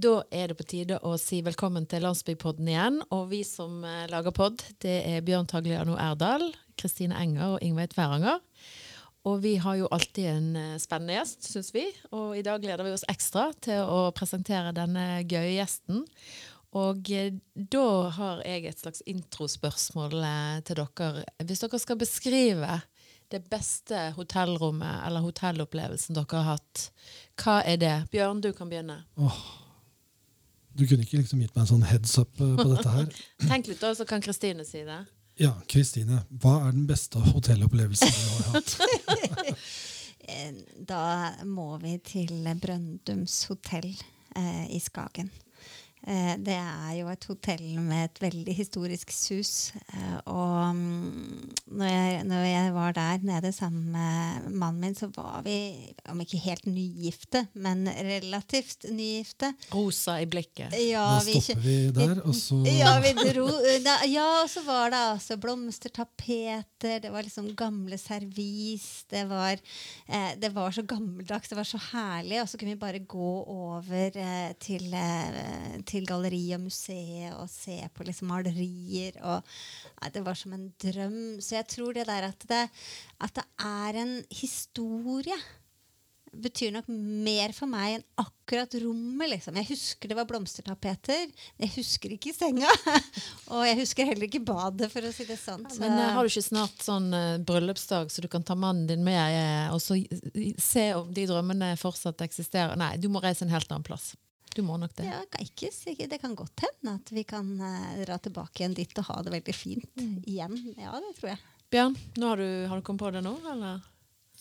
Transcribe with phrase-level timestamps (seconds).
[0.00, 3.00] Da er det på tide å si velkommen til Landsbypodden igjen.
[3.12, 6.46] Og vi som eh, lager pod, det er Bjørn Tagliano Erdal,
[6.80, 8.38] Kristine Enger og Ingveig Tveranger.
[9.28, 11.84] Og vi har jo alltid en eh, spennende gjest, syns vi.
[12.16, 16.06] Og i dag gleder vi oss ekstra til å presentere denne gøye gjesten.
[16.80, 17.86] Og eh, da
[18.16, 20.16] har jeg et slags introspørsmål
[20.64, 21.26] til dere.
[21.44, 22.82] Hvis dere skal beskrive
[23.30, 26.92] det beste hotellrommet eller hotellopplevelsen dere har hatt,
[27.42, 27.96] hva er det?
[28.14, 29.02] Bjørn, du kan begynne.
[29.20, 29.59] Åh.
[30.76, 33.08] Du kunne ikke liksom gitt meg en sånn heads up eh, på dette her.
[33.50, 35.00] Tenk litt, da, så kan Kristine si det.
[35.40, 38.76] Ja, Kristine, hva er den beste hotellopplevelsen du har hatt?
[40.30, 40.52] Eh,
[40.86, 42.28] Da må vi til
[42.60, 43.88] Brøndums hotell
[44.36, 45.30] eh, i Skagen.
[46.08, 49.72] Eh, det er jo et hotell med et veldig historisk sus.
[49.92, 55.10] Eh, og mm, når jeg, når jeg var der nede sammen med mannen min, så
[55.12, 55.56] var vi,
[56.08, 59.52] om ikke helt nygifte, men relativt nygifte.
[59.74, 60.72] Rosa i blikket.
[60.88, 63.46] Ja, Da vi stopper vi der, og så ja, vi dro,
[63.84, 69.60] da, ja, og så var det altså blomstertapeter, det var liksom gamle servis, det var,
[70.08, 72.40] eh, det var så gammeldags, det var så herlig.
[72.42, 77.48] Og så kunne vi bare gå over eh, til, eh, til galleri og museet og
[77.52, 79.18] se på liksom malerier.
[79.20, 79.54] Og,
[80.00, 81.22] nei, det var som en drøm.
[81.42, 82.66] Så jeg tror det der at det,
[83.20, 85.38] at det er en historie
[86.30, 89.32] betyr nok mer for meg enn akkurat rommet.
[89.32, 89.56] Liksom.
[89.60, 91.26] Jeg husker det var blomstertapeter.
[91.56, 92.70] men Jeg husker ikke senga.
[93.52, 95.66] og jeg husker heller ikke badet, for å si det sånn.
[95.66, 98.86] Ja, Men eh, har du ikke snart sånn uh, bryllupsdag så du kan ta mannen
[98.90, 99.98] din med uh, og så
[100.60, 102.78] se om de drømmene fortsatt eksisterer?
[102.80, 104.12] Nei, du må reise en helt annen plass.
[104.56, 105.06] Du må nok det.
[105.06, 105.70] ja, kan ikke,
[106.10, 109.34] det kan godt hende at vi kan uh, dra tilbake igjen dit og ha det
[109.36, 110.56] veldig fint igjen.
[110.74, 111.40] Ja, det tror jeg.
[111.70, 113.78] Bjørn, nå har, du, har du kommet på det nå, eller?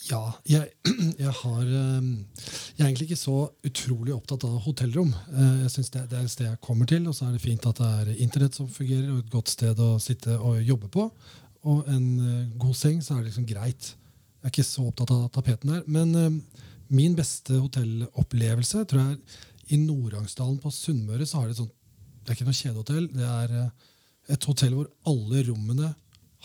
[0.08, 0.72] Ja, jeg,
[1.20, 3.36] jeg har eh, Jeg er egentlig ikke så
[3.68, 5.12] utrolig opptatt av hotellrom.
[5.30, 7.44] Eh, Jeg synes det, det er et sted jeg kommer til, og så er det
[7.44, 10.90] fint at det er internett som fungerer, og et godt sted å sitte og jobbe
[10.96, 11.06] på.
[11.70, 12.08] Og en
[12.58, 13.92] god seng, så er det liksom greit.
[14.40, 15.84] Jeg er ikke så opptatt av tapeten der.
[15.92, 16.40] Men
[16.88, 21.26] min beste hotellopplevelse tror jeg er i Nord-Angsdalen på Sunnmøre.
[21.26, 21.76] så har de et sånt,
[22.24, 23.06] Det er ikke noe kjedehotell.
[23.14, 23.70] Det er eh,
[24.36, 25.94] et hotell hvor alle rommene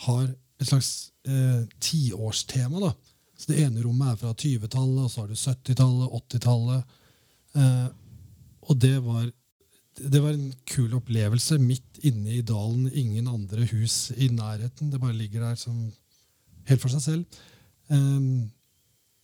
[0.05, 2.79] har et slags eh, tiårstema.
[2.79, 2.93] da.
[3.37, 6.95] Så Det ene rommet er fra 20-tallet, og så har du 70-tallet, 80-tallet.
[7.55, 7.87] Eh,
[8.65, 9.27] og det var,
[9.99, 12.87] det var en kul opplevelse midt inne i dalen.
[12.91, 14.91] Ingen andre hus i nærheten.
[14.91, 15.91] Det bare ligger der som
[16.69, 17.41] helt for seg selv.
[17.91, 18.49] Eh,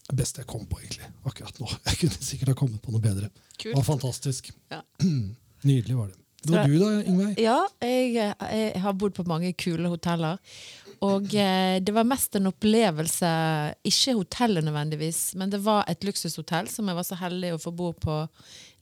[0.09, 1.69] det beste jeg kom på egentlig akkurat nå.
[1.85, 3.29] Jeg kunne sikkert ha kommet på noe bedre.
[3.61, 4.51] Det var fantastisk.
[4.71, 4.81] Ja.
[5.67, 6.17] Nydelig var det.
[6.41, 7.35] Det var du da, Ingveig?
[7.37, 10.39] Ja, jeg, jeg har bodd på mange kule hoteller.
[11.05, 13.29] Og eh, det var mest en opplevelse,
[13.89, 17.73] ikke hotellet nødvendigvis, men det var et luksushotell som jeg var så heldig å få
[17.73, 18.17] bo på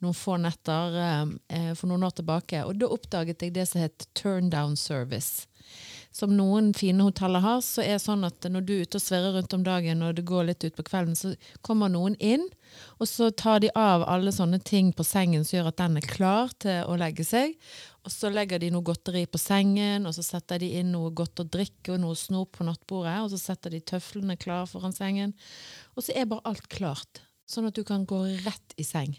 [0.03, 2.65] noen få netter eh, for noen år tilbake.
[2.67, 5.47] Og da oppdaget jeg det som het turn down service.
[6.11, 9.03] Som noen fine hoteller har, så er det sånn at når du er ute og
[9.03, 12.47] svirrer rundt om dagen, og det går litt ut på kvelden, så kommer noen inn,
[12.97, 16.09] og så tar de av alle sånne ting på sengen som gjør at den er
[16.09, 17.53] klar til å legge seg.
[18.01, 21.43] Og så legger de noe godteri på sengen, og så setter de inn noe godt
[21.43, 25.37] å drikke og noe snop på nattbordet, og så setter de tøflene klar foran sengen.
[25.93, 29.13] Og så er bare alt klart, sånn at du kan gå rett i seng.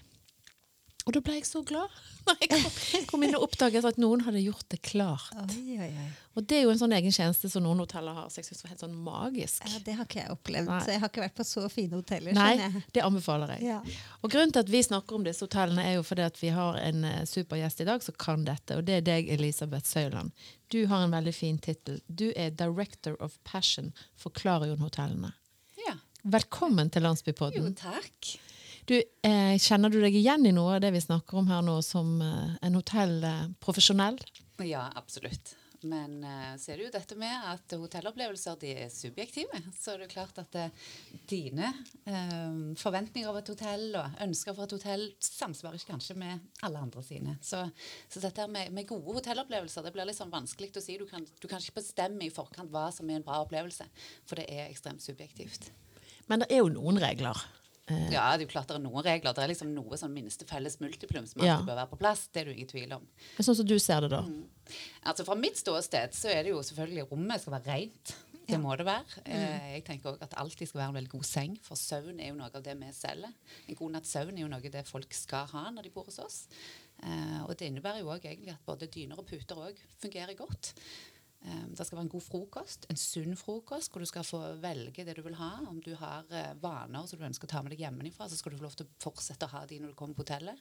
[1.09, 1.91] Og da ble jeg så glad
[2.29, 5.31] når jeg kom, kom inn og oppdaget at noen hadde gjort det klart.
[5.45, 6.09] Oi, oi, oi.
[6.39, 8.61] Og det er jo en sånn egen tjeneste som noen hoteller har, så jeg synes
[8.61, 9.65] det var helt sånn magisk.
[9.67, 10.71] Ja, det har ikke jeg opplevd.
[10.71, 10.81] Nei.
[10.85, 12.37] Så jeg har ikke vært på så fine hoteller.
[12.37, 12.85] Nei, jeg.
[12.95, 13.67] det anbefaler jeg.
[13.73, 13.81] Ja.
[14.21, 16.79] Og grunnen til at vi snakker om disse hotellene, er jo fordi at vi har
[16.85, 20.31] en super supergjest i dag som kan dette, og det er deg, Elisabeth Søyland.
[20.71, 22.01] Du har en veldig fin tittel.
[22.07, 25.33] Du er Director of Passion for Klarion-hotellene.
[25.87, 25.97] Ja.
[26.23, 27.73] Velkommen til Landsbypodden.
[27.73, 28.37] Jo, takk.
[28.89, 31.81] Du, eh, kjenner du deg igjen i noe av det vi snakker om her nå,
[31.85, 34.21] som eh, en hotellprofesjonell?
[34.65, 35.57] Ja, absolutt.
[35.83, 39.61] Men eh, så er det jo dette med at hotellopplevelser de er subjektive.
[39.73, 40.73] Så er det klart at eh,
[41.31, 41.71] dine
[42.05, 46.83] eh, forventninger av et hotell og ønsker for et hotell samsvarer ikke kanskje med alle
[46.85, 47.37] andre sine.
[47.45, 47.63] Så,
[48.13, 50.99] så dette med, med gode hotellopplevelser det blir litt sånn vanskelig å si.
[51.01, 53.89] Du kan, du kan ikke bestemme i forkant hva som er en bra opplevelse,
[54.29, 55.71] for det er ekstremt subjektivt.
[56.29, 57.41] Men det er jo noen regler.
[57.91, 59.35] Eh, Ja, det er jo klart det er noen regler.
[59.35, 61.57] Det er liksom noe sånn minste felles multiplum som Ja.
[61.59, 62.29] alltid bør være på plass.
[62.33, 63.07] Det er du jo ingen tvil om.
[63.37, 64.25] Men sånn som du ser det, da.
[65.05, 68.15] Altså Fra mitt ståsted så er det jo selvfølgelig rommet skal være rent.
[68.51, 69.05] Det må det være.
[69.27, 72.29] Eh, jeg tenker også at alltid skal være en veldig god seng, for søvn er
[72.33, 73.33] jo noe av det vi selger.
[73.69, 76.05] En god natts søvn er jo noe av det folk skal ha når de bor
[76.05, 76.49] hos oss.
[77.03, 80.73] Eh, og det innebærer jo også egentlig at både dyner og puter òg fungerer godt.
[81.41, 85.07] Eh, det skal være en god frokost, en sunn frokost, hvor du skal få velge
[85.07, 85.55] det du vil ha.
[85.71, 88.53] Om du har eh, vaner som du ønsker å ta med deg hjemmefra, så skal
[88.53, 90.61] du få lov til å fortsette å ha de når du kommer på hotellet.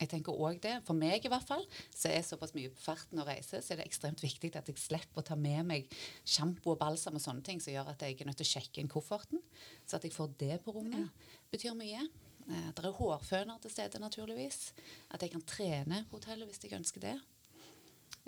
[0.00, 1.62] Jeg tenker også det, For meg i hvert fall,
[1.94, 4.80] så er såpass mye på farten å reise, så er det ekstremt viktig at jeg
[4.80, 5.92] slipper å ta med meg
[6.24, 8.82] sjampo og balsam og sånne ting som gjør at jeg er nødt til å sjekke
[8.82, 9.42] inn kofferten.
[9.86, 11.12] Så at jeg får det på rommet,
[11.52, 12.06] betyr mye.
[12.48, 14.72] Eh, Det er hårføner til stede, naturligvis.
[15.10, 17.14] At jeg kan trene på hotellet hvis jeg ønsker det.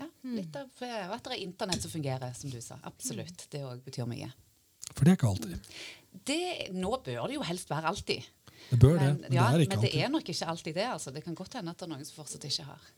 [0.00, 2.78] Ja, litt av, at det er internett som fungerer, som du sa.
[2.88, 3.46] Absolutt.
[3.52, 4.30] Det òg betyr mye.
[4.92, 5.76] For det er ikke alltid.
[6.30, 6.40] Det,
[6.74, 8.26] nå bør det jo helst være alltid.
[8.70, 10.76] Det bør Men, det, men ja, det er ikke men det er nok ikke alltid
[10.80, 10.90] det.
[10.90, 11.14] altså.
[11.14, 12.92] Det kan godt hende at det er noen som fortsatt ikke har.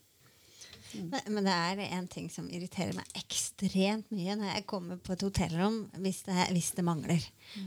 [0.95, 5.13] Men, men det er en ting som irriterer meg ekstremt mye når jeg kommer på
[5.17, 7.23] et hotellrom hvis det, hvis det mangler.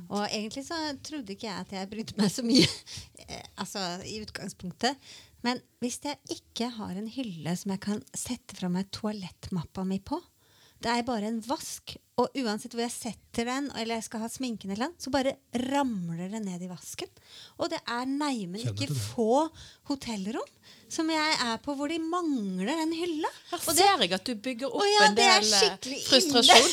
[0.08, 2.64] Og egentlig så trodde ikke jeg at jeg brydde meg så mye
[3.26, 5.10] eh, altså i utgangspunktet.
[5.46, 10.00] Men hvis jeg ikke har en hylle som jeg kan sette fra meg toalettmappa mi
[10.04, 10.20] på,
[10.81, 14.28] det er bare en vask, og uansett hvor jeg setter den, eller jeg skal ha
[14.32, 15.34] sminken, eller noe, så bare
[15.69, 17.10] ramler det ned i vasken.
[17.60, 19.44] Og det er neimen ikke få
[19.90, 20.48] hotellrom
[20.90, 23.28] som jeg er på hvor de mangler den hylla.
[23.50, 25.60] Her Og det, ser jeg at du bygger opp ja, en det er del eh,
[25.60, 26.72] skikkelig frustrasjon.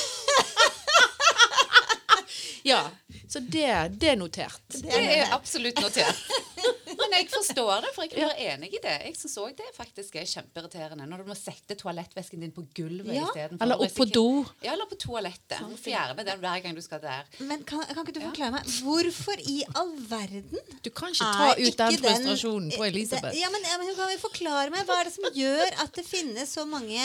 [2.72, 2.82] ja,
[3.28, 3.68] så det,
[4.00, 4.62] det er notert.
[4.72, 6.22] Det er absolutt notert.
[6.98, 8.94] Men jeg forstår det, for jeg kan være enig i det.
[9.06, 13.14] Jeg syns òg det faktisk er kjempeirriterende når du må sette toalettvæsken din på gulvet
[13.16, 13.28] Ja.
[13.28, 13.64] istedenfor.
[13.64, 14.24] Eller opp på do.
[14.66, 15.60] Ja, eller på toalettet.
[15.60, 15.76] Sånn.
[15.80, 17.28] fjerne den hver gang du skal der.
[17.40, 21.52] men kan, kan ikke du forklare meg hvorfor i all verden Du kan ikke ta
[21.54, 23.38] er ut den frustrasjonen på det- Elisabeth.
[23.40, 26.06] Ja, men, ja, men Kan vi forklare meg Hva er det som gjør at det
[26.08, 27.00] finnes så mange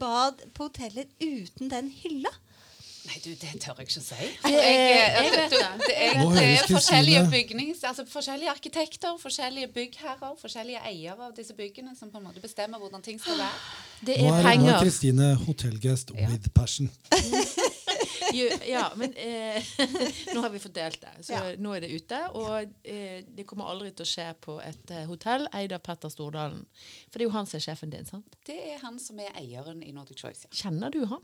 [0.00, 2.32] bad på hoteller uten den hylla?
[3.04, 4.28] Nei, du, det tør jeg ikke å si.
[4.48, 5.88] jeg jeg, vet du, det.
[5.88, 7.82] det, er, forskjellige bygnings...
[7.84, 12.80] Altså forskjellige arkitekter, forskjellige byggherrer, forskjellige eiere av disse byggene som på en måte bestemmer
[12.80, 13.60] hvordan ting skal være.
[14.08, 14.64] Det er penger.
[14.64, 14.80] nå er.
[14.84, 16.28] Kristine hotellguest Ja.
[16.32, 16.90] with passion.
[18.34, 19.62] Jo, ja, men eh,
[20.34, 21.12] nå har vi fordelt det.
[21.26, 21.42] Så Ja.
[21.60, 22.18] nå er det ute.
[22.34, 26.10] Og eh, det kommer aldri til å skje på et eh, hotell eid av Petter
[26.10, 26.64] Stordalen.
[27.12, 28.34] For det er jo han som er sjefen din, sant?
[28.48, 30.48] Det er han som er eieren i Nordic Choice.
[30.48, 30.54] Ja.
[30.64, 31.22] Kjenner du han?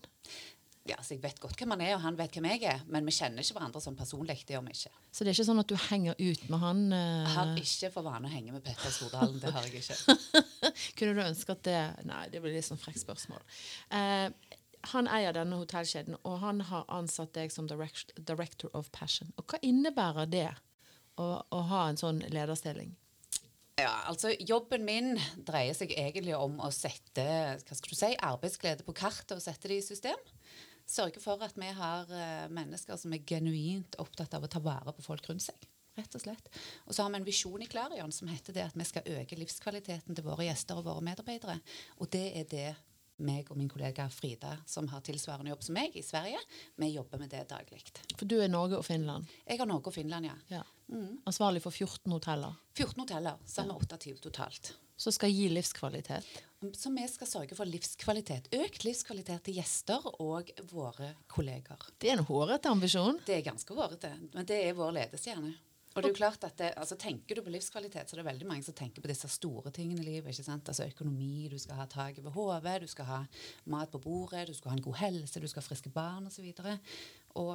[0.89, 3.05] Ja, så Jeg vet godt hvem han er, og han vet hvem jeg er, men
[3.05, 4.39] vi kjenner ikke hverandre sånn personlig.
[4.49, 4.93] Det gjør vi ikke.
[5.13, 6.81] Så det er ikke sånn at du henger ut med han?
[6.91, 9.37] Jeg Eh, har ikke for vane å henge med Petter Stordalen.
[9.43, 10.17] Det har jeg ikke.
[10.99, 11.77] kunne du ønske at det
[12.09, 13.45] Nei, det blir litt sånn frekt spørsmål.
[13.93, 14.33] Uh,
[14.95, 19.29] han eier denne hotellkjeden, og han har ansatt deg som direct, director of passion.
[19.37, 20.49] Og hva innebærer det
[21.21, 22.97] å, å ha en sånn lederstilling?
[23.81, 25.15] Ja, altså Jobben min
[25.49, 27.25] dreier seg egentlig om å sette
[27.61, 30.17] hva skal du si, arbeidsglede på kartet og sette det i system.
[30.91, 34.95] Sørge for at vi har eh, mennesker som er genuint opptatt av å ta vare
[34.97, 35.69] på folk rundt seg.
[35.99, 36.47] rett og slett.
[36.87, 39.37] Og så har vi en visjon i Klarion som heter det at vi skal øke
[39.37, 41.59] livskvaliteten til våre gjester og våre medarbeidere.
[42.01, 42.69] Og det er det
[43.25, 46.41] meg og min kollega Frida, som har tilsvarende jobb som meg i Sverige,
[46.81, 47.83] vi jobber med det daglig.
[48.17, 49.29] For du er Norge og Finland.
[49.47, 50.37] Jeg har Norge og Finland, ja.
[50.51, 50.63] Ja.
[50.91, 51.21] Mm.
[51.29, 52.57] Ansvarlig for 14 hoteller.
[52.77, 54.75] 14 hoteller, har vi 28 totalt.
[55.01, 56.27] Som skal gi livskvalitet.
[56.77, 58.51] Så vi skal sørge for livskvalitet.
[58.53, 61.89] Økt livskvalitet til gjester og våre kolleger.
[61.97, 63.23] Det er en hårete ambisjon.
[63.25, 65.55] Det er ganske hårete, men det er vår ledestjerne.
[65.91, 68.29] Og det er jo klart at det, altså Tenker du på livskvalitet, så er det
[68.29, 70.31] veldig mange som tenker på disse store tingene i livet.
[70.31, 70.69] ikke sant?
[70.71, 73.19] Altså Økonomi, du skal ha tak over hodet, du skal ha
[73.67, 76.47] mat på bordet, du skal ha en god helse, du skal ha friske barn osv.
[76.47, 76.95] Og,
[77.43, 77.55] og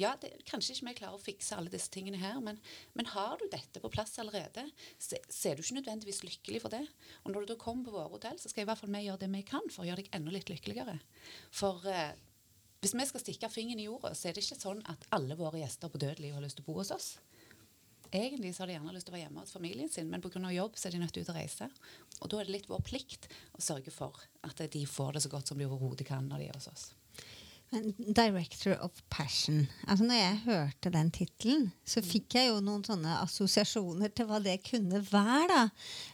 [0.00, 2.58] ja, det, kanskje ikke vi klarer å fikse alle disse tingene her, men,
[2.96, 6.72] men har du dette på plass allerede, så, så er du ikke nødvendigvis lykkelig for
[6.72, 6.84] det.
[7.24, 9.22] Og når du da kommer på våre hotell, så skal i hvert fall vi gjøre
[9.24, 10.98] det vi kan for å gjøre deg enda litt lykkeligere.
[11.52, 12.12] For eh,
[12.84, 15.62] hvis vi skal stikke fingeren i jorda, så er det ikke sånn at alle våre
[15.62, 17.08] gjester på dødelig har lyst til å bo hos oss.
[18.10, 20.42] Egentlig så har de gjerne lyst til å være hjemme hos familien sin, men pga.
[20.52, 21.70] jobb så er de nødt til å reise.
[22.20, 25.32] Og da er det litt vår plikt å sørge for at de får det så
[25.32, 26.86] godt som de overhodet kan når de er hos oss.
[27.70, 29.64] Men Director of Passion.
[29.88, 34.38] Altså når jeg hørte den tittelen, så fikk jeg jo noen sånne assosiasjoner til hva
[34.42, 35.48] det kunne være.
[35.50, 35.64] da.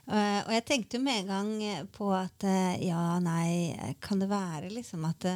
[0.08, 4.22] Eh, og jeg tenkte jo med en gang eh, på at eh, ja, nei, kan
[4.22, 5.28] det være liksom at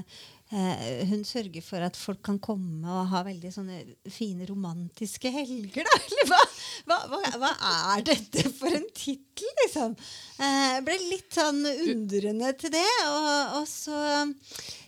[0.53, 3.81] eh, hun sørger for at folk kan komme og ha veldig sånne
[4.13, 5.99] fine romantiske helger, da?
[6.07, 6.41] Eller hva,
[6.87, 7.53] hva, hva, hva
[7.97, 9.97] er dette for en tittel, liksom?
[10.39, 12.89] Eh, Jeg ble litt sånn undrende til det.
[13.11, 14.01] Og, og så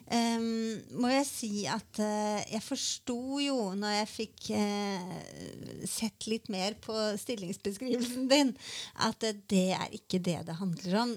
[0.09, 5.11] Ehm, må jeg si at uh, jeg forsto jo når jeg fikk uh,
[5.88, 8.55] sett litt mer på stillingsbeskrivelsen din,
[9.05, 11.12] at uh, det er ikke det det handler om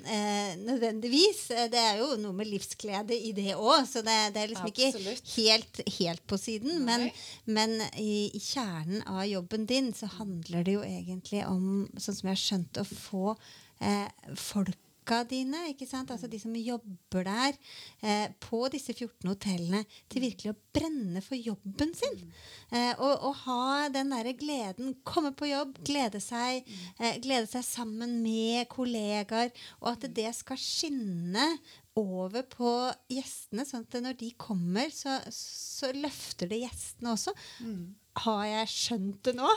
[0.66, 1.46] nødvendigvis.
[1.72, 5.24] Det er jo noe med livsglede i det òg, så det, det er liksom Absolutt.
[5.24, 6.84] ikke helt, helt på siden.
[6.88, 7.08] Men,
[7.46, 12.32] men i, i kjernen av jobben din så handler det jo egentlig om, sånn som
[12.32, 13.36] jeg har skjønt, å få
[13.82, 14.08] eh,
[15.02, 16.12] folka dine, ikke sant?
[16.12, 17.58] altså de som jobber der,
[18.02, 22.32] eh, på disse 14 hotellene, til virkelig å brenne for jobben sin.
[22.72, 24.96] Eh, og, og ha den derre gleden.
[25.04, 26.64] Komme på jobb, glede seg,
[27.00, 29.52] eh, glede seg sammen med kollegaer.
[29.82, 31.58] Og at det skal skinne
[31.96, 37.34] over på gjestene, sånn at når de kommer, så, så løfter det gjestene også.
[38.22, 39.50] Har jeg skjønt det nå?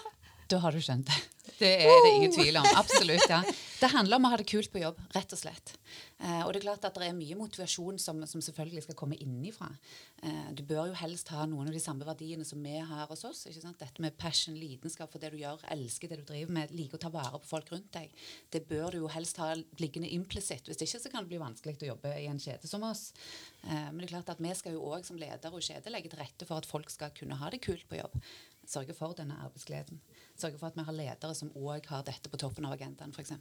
[0.51, 1.21] Da har du skjønt det.
[1.59, 2.67] Det er det ingen tvil om.
[2.77, 3.25] Absolutt.
[3.31, 3.43] ja.
[3.79, 5.75] Det handler om å ha det kult på jobb, rett og slett.
[6.19, 9.19] Eh, og det er klart at det er mye motivasjon som, som selvfølgelig skal komme
[9.21, 9.69] innifra.
[10.25, 13.27] Eh, du bør jo helst ha noen av de samme verdiene som vi har hos
[13.29, 13.45] oss.
[13.51, 13.79] ikke sant?
[13.83, 17.05] Dette med passion, lidenskap for det du gjør, elsker det du driver med, liker å
[17.05, 18.11] ta vare på folk rundt deg.
[18.51, 20.71] Det bør du jo helst ha liggende implisitt.
[20.71, 23.11] Hvis ikke så kan det bli vanskelig å jobbe i en kjede som oss.
[23.69, 26.13] Eh, men det er klart at vi skal jo òg som leder og kjede legge
[26.13, 28.17] til rette for at folk skal kunne ha det kult på jobb.
[28.65, 30.01] Sørge for denne arbeidsgleden.
[30.39, 33.35] Sørge for at vi har ledere som òg har dette på toppen av agendaen, f.eks.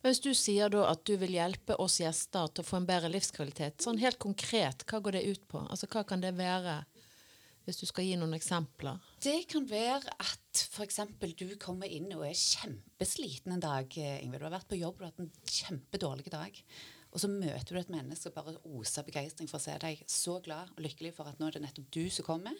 [0.00, 2.86] Men hvis du sier da at du vil hjelpe oss gjester til å få en
[2.88, 5.60] bedre livskvalitet, sånn helt konkret, hva går det ut på?
[5.66, 6.78] Altså hva kan det være,
[7.66, 9.02] hvis du skal gi noen eksempler?
[9.20, 11.00] Det kan være at f.eks.
[11.36, 13.98] du kommer inn og er kjempesliten en dag.
[13.98, 14.40] eh, Ingvild.
[14.40, 16.62] Du har vært på jobb, du har hatt en kjempedårlig dag.
[17.12, 20.00] Og så møter du et menneske som bare oser begeistring for å se deg.
[20.08, 22.56] Så glad og lykkelig for at nå er det nettopp du som kommer.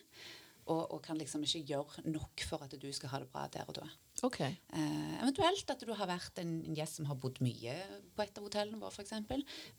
[0.69, 3.69] Og, og kan liksom ikke gjøre nok for at du skal ha det bra der
[3.71, 3.87] og da.
[4.27, 4.41] Ok.
[4.45, 7.77] Eh, eventuelt at du har vært en, en gjest som har bodd mye
[8.17, 9.15] på et av hotellene våre, f.eks.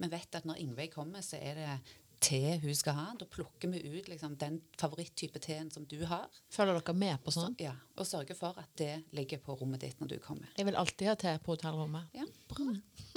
[0.01, 1.73] Men vet at når Ingveig kommer, så er det
[2.19, 3.05] te hun skal ha.
[3.19, 6.27] Da plukker vi ut liksom, den favoritttype teen som du har.
[6.53, 7.55] Følger dere med på sånn?
[7.61, 10.49] Ja, Og sørger for at det ligger på rommet ditt når du kommer.
[10.57, 12.09] Jeg vil alltid ha te på hotellrommet.
[12.15, 12.67] Ja, bra.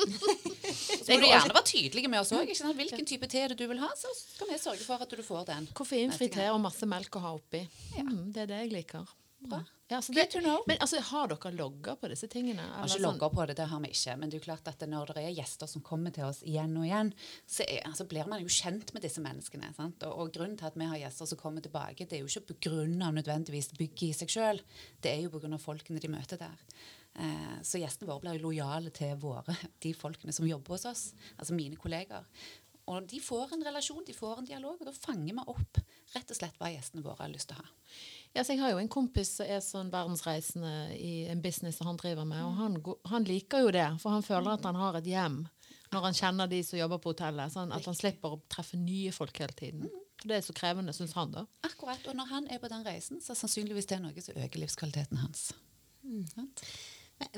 [1.03, 2.51] Så må du gjerne være tydelig med oss òg.
[2.79, 5.67] Hvilken type te du vil ha, så skal vi sørge for at du får den.
[5.77, 7.63] Koffeinfri te og masse melk å ha oppi.
[7.97, 8.07] Ja.
[8.07, 9.11] Mm, det er det jeg liker.
[9.43, 9.59] Bra.
[9.91, 10.29] Ja, altså det.
[10.67, 12.63] Men altså, har dere logger på disse tingene?
[12.63, 14.17] Vi har ikke sånn- logger på det, det har vi ikke.
[14.17, 16.77] Men det er jo klart at når det er gjester som kommer til oss igjen
[16.79, 17.13] og igjen,
[17.47, 19.75] så, er, altså, blir man jo kjent med disse menneskene.
[19.77, 20.03] Sant?
[20.09, 22.55] Og, og grunnen til at vi har gjester som kommer tilbake, det er jo ikke
[22.55, 22.87] pga.
[23.13, 24.63] nødvendigvis bygget i seg sjøl,
[25.03, 25.59] det er jo pga.
[25.59, 26.57] folkene de møter der.
[27.15, 31.53] Eh, så gjestene våre blir lojale til våre, de folkene som jobber hos oss, altså
[31.53, 32.25] mine kolleger.
[32.89, 35.83] Og de får en relasjon, de får en dialog, og da fanger vi opp
[36.15, 37.73] rett og slett hva gjestene våre har lyst til å ha.
[38.33, 42.25] Ja, jeg har jo en kompis som er sånn verdensreisende i en business han driver
[42.29, 42.79] med, og han,
[43.13, 45.43] han liker jo det, for han føler at han har et hjem
[45.93, 49.13] når han kjenner de som jobber på hotellet, sånn at han slipper å treffe nye
[49.13, 49.91] folk hele tiden.
[50.23, 51.43] For det er så krevende, syns han, da.
[51.69, 54.63] Akkurat, Og når han er på den reisen, så sannsynligvis det er noe som øker
[54.63, 55.51] livskvaliteten hans.
[56.33, 56.65] Sant?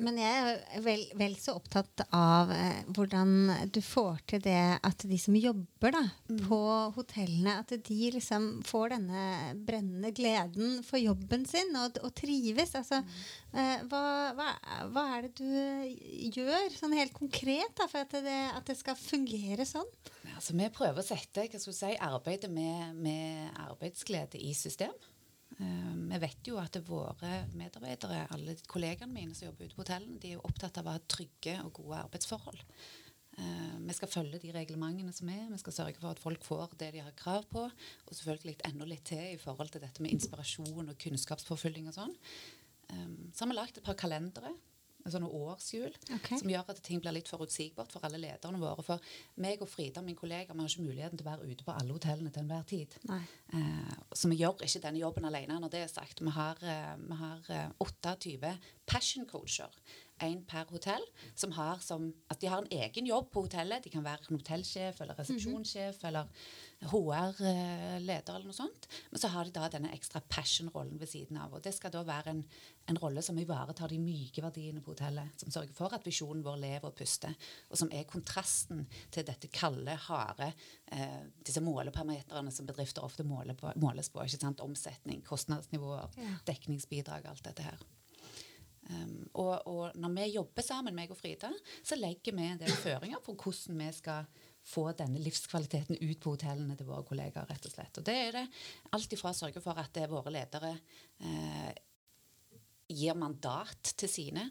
[0.02, 5.04] Men jeg er vel, vel så opptatt av eh, hvordan du får til det at
[5.08, 6.02] de som jobber da,
[6.46, 6.58] på
[6.96, 9.24] hotellene, at de liksom får denne
[9.66, 12.74] brennende gleden for jobben sin og, og trives.
[12.78, 13.00] Altså,
[13.52, 14.02] eh, hva,
[14.38, 14.50] hva,
[14.94, 18.98] hva er det du gjør, sånn helt konkret, da, for at det, at det skal
[18.98, 19.88] fungere sånn?
[20.34, 24.94] Altså, vi prøver å sette si, arbeidet med, med arbeidsglede i system.
[25.60, 30.18] Eh, vi vet jo at våre medarbeidere, alle kollegaene mine som jobber ute på hotellene,
[30.18, 32.62] de er jo opptatt av å ha trygge og gode arbeidsforhold.
[33.38, 35.46] Eh, vi skal følge de reglementene som er.
[35.50, 37.64] Vi skal sørge for at folk får det de har krav på.
[37.66, 42.14] Og selvfølgelig enda litt til i forhold til dette med inspirasjon og kunnskapspåfylling og sånn.
[42.90, 44.54] Eh, så har vi lagd et par kalendere.
[45.04, 46.38] Sånne årshjul okay.
[46.40, 48.84] som gjør at ting blir litt forutsigbart for alle lederne våre.
[48.86, 49.10] For
[49.44, 51.92] meg og Frida, min kollega, vi har ikke muligheten til å være ute på alle
[51.92, 52.96] hotellene til enhver tid.
[53.12, 55.60] Eh, så vi gjør ikke denne jobben alene.
[55.60, 56.24] når det er sagt.
[56.24, 58.56] Vi har, eh, vi har eh, 28
[58.86, 59.68] passion coacher,
[60.22, 61.02] én per hotell,
[61.34, 63.84] som har som at de har en egen jobb på hotellet.
[63.84, 66.28] De kan være hotellsjef eller resepsjonssjef eller
[66.90, 68.88] HR-leder eller noe sånt.
[69.10, 71.54] Men så har de da denne ekstra passion-rollen ved siden av.
[71.56, 72.42] Og det skal da være en,
[72.92, 75.32] en rolle som ivaretar de myke verdiene på hotellet.
[75.40, 77.34] Som sørger for at visjonen vår lever og puster.
[77.70, 80.52] Og som er kontrasten til dette kalde, harde,
[80.92, 84.22] eh, disse måleparameterne som bedrifter ofte måler på, måles på.
[84.24, 84.62] ikke sant?
[84.64, 86.36] Omsetning, kostnadsnivåer, Ja.
[86.46, 87.78] dekningsbidrag, alt dette her.
[88.84, 91.48] Um, og, og når vi jobber sammen, meg og Frida,
[91.80, 94.26] så legger vi en del føringer for hvordan vi skal
[94.64, 97.48] få denne livskvaliteten ut på hotellene til våre kollegaer.
[97.48, 98.00] rett og slett.
[98.00, 98.44] Og det er det
[98.96, 100.72] alt ifra å sørge for at det er våre ledere
[101.20, 101.72] eh,
[102.88, 104.48] gir mandat til sine.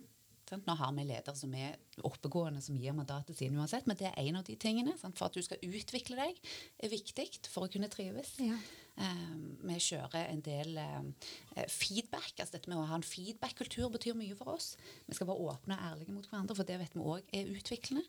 [0.50, 0.67] Sant?
[0.67, 4.10] Nå har vi ledere som er oppegående, som gir mandat til sine uansett, men det
[4.12, 4.96] er en av de tingene.
[5.00, 5.17] Sant?
[5.17, 6.39] For at du skal utvikle deg,
[6.84, 8.36] er viktig for å kunne trives.
[8.43, 8.58] Ja.
[9.01, 9.29] Eh,
[9.65, 12.36] vi kjører en del eh, feedback.
[12.38, 14.75] altså Dette med å ha en feedback-kultur betyr mye for oss.
[15.08, 18.05] Vi skal være åpne og ærlige mot hverandre, for det vet vi òg er utviklende.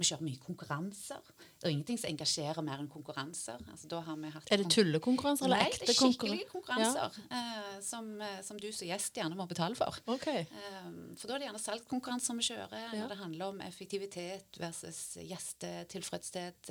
[0.00, 1.20] Vi kjører mye konkurranser.
[1.60, 3.58] Det er ingenting som engasjerer mer enn konkurranser.
[3.68, 3.88] Altså,
[4.50, 7.18] Er det tullekonkurranser eller Nei, det er skikkelige konkurranser?
[7.30, 7.40] ja.
[7.40, 9.98] eh, som, eh, som du som gjest gjerne må betale for.
[10.16, 10.46] Okay.
[10.48, 10.88] Eh,
[11.20, 12.92] for da er det gjerne salgskonkurranser vi kjører, Ja.
[13.02, 16.70] når det handler om effektivitet versus gjestetilfredshet.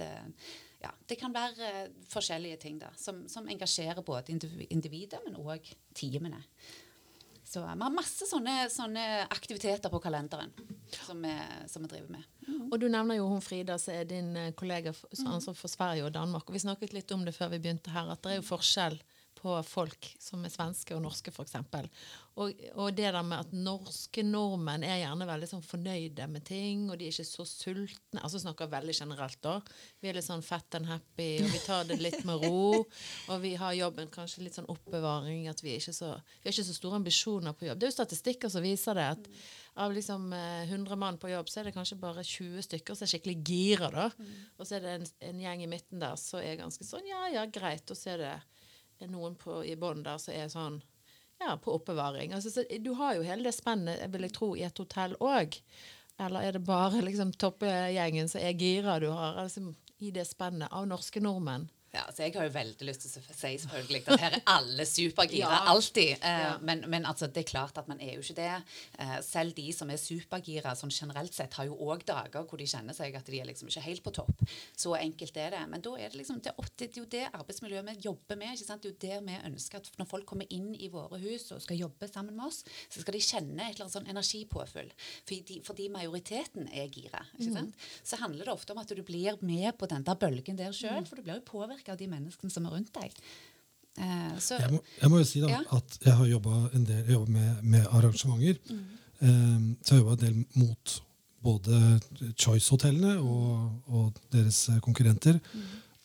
[0.82, 5.68] Ja, det kan være forskjellige ting da, som, som engasjerer både indiv- individet, men òg
[5.94, 6.42] teamene.
[7.50, 10.52] Så vi har masse sånne, sånne aktiviteter på kalenderen
[10.94, 11.32] som vi,
[11.68, 12.28] som vi driver med.
[12.70, 16.06] Og du nevner jo hun Frida, som er din eh, kollega som har for Sverige
[16.06, 16.46] og Danmark.
[16.46, 19.00] Og vi snakket litt om det før vi begynte her, at det er jo forskjell
[19.40, 21.56] på folk som er svenske og norske, f.eks.
[22.40, 26.86] Og, og det der med at norske nordmenn er gjerne veldig sånn fornøyde med ting,
[26.88, 28.22] og de er ikke så sultne.
[28.22, 29.58] Altså snakker veldig generelt, da.
[30.00, 32.84] Vi er litt sånn fat and happy, og vi tar det litt med ro.
[33.30, 36.70] Og vi har jobben kanskje litt sånn oppbevaring, at vi ikke så, vi har ikke
[36.70, 37.80] så store ambisjoner på jobb.
[37.80, 39.10] Det er jo statistikker som viser det.
[39.18, 39.32] at
[39.80, 43.06] av liksom eh, 100 mann på jobb, så er det kanskje bare 20 stykker som
[43.06, 43.90] er skikkelig gira.
[43.94, 44.08] da.
[44.58, 47.28] Og så er det en, en gjeng i midten der som er ganske sånn ja,
[47.32, 47.86] ja, greit.
[47.88, 48.34] Og så er det
[49.08, 50.82] noen på, i bånn der som er sånn
[51.40, 52.34] ja, på oppbevaring.
[52.36, 55.56] Altså, så, du har jo hele det spennet, vil jeg tro, i et hotell òg.
[56.20, 60.72] Eller er det bare liksom toppegjengen som er gira du har altså, i det spennet
[60.72, 61.70] av norske nordmenn?
[61.94, 64.86] Ja, altså Jeg har jo veldig lyst til å si selvfølgelig at her er alle
[64.86, 65.40] supergira.
[65.50, 65.62] Ja.
[65.74, 66.12] Alltid.
[66.22, 66.58] Eh, Ja.
[66.62, 68.64] men, men altså, det er klart at man er jo ikke det.
[69.00, 72.68] Eh, selv de som er supergira sånn generelt sett, har jo òg dager hvor de
[72.70, 74.46] kjenner seg at de er liksom ikke helt på topp.
[74.78, 75.64] Så enkelt er det.
[75.70, 78.54] Men da er det liksom det, det er jo det arbeidsmiljøet vi jobber med.
[78.54, 78.84] ikke sant?
[78.86, 81.62] Det er jo der vi ønsker at når folk kommer inn i våre hus og
[81.66, 84.94] skal jobbe sammen med oss, så skal de kjenne et eller annet sånn energipåfyll.
[85.26, 87.26] Fordi, fordi majoriteten er gira.
[87.40, 87.76] ikke sant?
[88.04, 91.06] Så handler det ofte om at du blir med på den der bølgen der sjøl,
[91.10, 91.46] for du blir jo
[91.80, 93.12] påvirka av de menneskene som er rundt deg.
[94.00, 95.62] Eh, så, Jeg må, jeg må jo si da, Ja.
[95.72, 98.58] at jeg har jobba en del med, med arrangementer.
[99.22, 101.02] Eh, så jeg har jobba en del mot
[101.42, 102.00] både
[102.38, 105.40] Choice-hotellene og, og deres konkurrenter.
[105.40, 105.40] konkurrenter.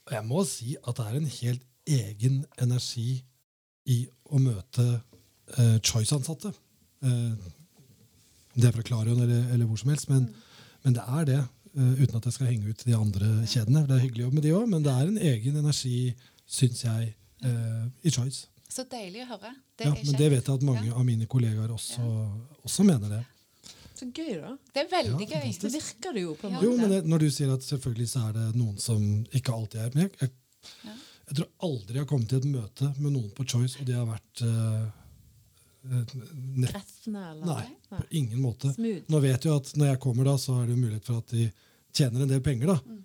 [0.06, 3.24] Og jeg må si at det er en helt egen energi
[3.86, 5.02] i å møte
[5.58, 6.52] eh, Choice-ansatte.
[7.02, 7.34] Eh,
[8.54, 10.28] det er fra Klarion eller, eller hvor som helst, men,
[10.84, 11.40] men det er det.
[11.76, 13.86] Eh, uten at jeg skal henge ut de andre kjedene.
[13.88, 16.14] Det er hyggelig å jobbe med de òg, men det er en egen energi,
[16.46, 17.14] syns jeg,
[17.44, 18.46] eh, i Choice.
[18.74, 19.54] så deilig å høre.
[19.78, 22.02] Det, Ja, er men det vet jeg at mange av mine kollegaer også,
[22.64, 23.24] også mener det.
[23.94, 24.56] Så gøy, da.
[24.74, 25.52] det er veldig Ja, gøy.
[25.60, 26.64] Det virker det jo på en måte.
[26.64, 29.00] Jo, men det, Når du sier at selvfølgelig så er det noen som
[29.32, 30.30] ikke alltid er med Jeg,
[30.84, 30.90] Ja.
[31.28, 33.92] jeg tror aldri jeg har kommet til et møte med noen på Choice, og de
[33.92, 34.90] har vært eh,
[35.84, 36.14] eh,
[37.30, 37.46] eller?
[37.46, 38.72] Nei, på ingen måte.
[38.74, 39.06] Smooth.
[39.12, 41.48] Nå vet jeg at når jeg kommer, da, så er det mulighet for at de
[41.94, 42.74] tjener en del penger.
[42.74, 42.78] da.
[42.84, 43.02] Mm.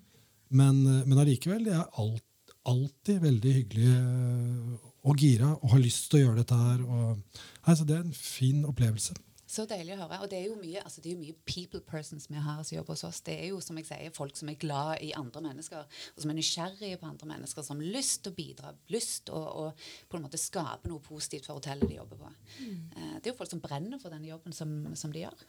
[0.60, 2.26] Men, eh, men allikevel, de er alt,
[2.68, 6.84] alltid veldig hyggelige eh, og gira og har lyst til å gjøre dette her.
[6.84, 9.16] Og, altså, det er en fin opplevelse.
[9.50, 10.20] Så deilig å høre.
[10.22, 12.76] Og det er jo mye, altså det er jo mye people persons vi har som
[12.76, 13.22] jobber hos oss.
[13.26, 16.30] Det er jo som jeg sier, folk som er glad i andre mennesker, og som
[16.30, 19.70] er nysgjerrige på andre mennesker, som har lyst til å bidra, lyst til å,
[20.06, 22.30] på en måte skape noe positivt for hotellet de jobber på.
[22.60, 22.84] Mm.
[23.18, 25.42] Det er jo folk som brenner for den jobben som, som de gjør.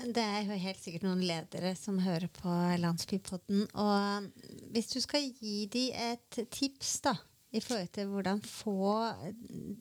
[0.00, 3.66] Det er jo helt sikkert noen ledere som hører på Landsbypodden.
[3.82, 7.18] Og hvis du skal gi dem et tips da,
[7.50, 8.90] i forhold til hvordan få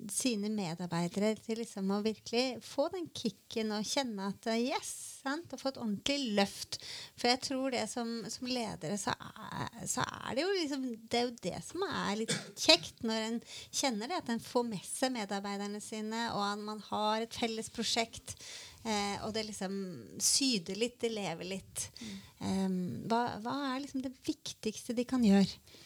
[0.10, 5.62] sine medarbeidere til liksom å virkelig få den kicken og kjenne at yes, sant, og
[5.62, 6.79] få et ordentlig løft.
[7.19, 11.19] For jeg tror det som, som ledere, så er, så er det jo liksom Det
[11.19, 14.88] er jo det som er litt kjekt, når en kjenner det, at en får med
[14.88, 18.34] seg medarbeiderne sine, og at man har et felles prosjekt.
[18.82, 19.75] Eh, og det liksom
[20.23, 21.86] syder litt, det lever litt.
[22.01, 22.65] Eh,
[23.12, 25.86] hva, hva er liksom det viktigste de kan gjøre?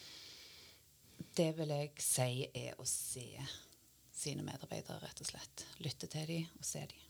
[1.34, 3.26] Det vil jeg si er å se
[4.14, 5.64] sine medarbeidere, rett og slett.
[5.82, 7.02] Lytte til dem og se dem.